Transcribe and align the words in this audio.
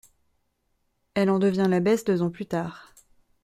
Elle 1.13 1.29
en 1.29 1.37
devient 1.37 1.67
l'abbesse 1.69 2.03
deux 2.05 2.23
ans 2.23 2.31
plus 2.31 2.47
tard. 2.47 2.91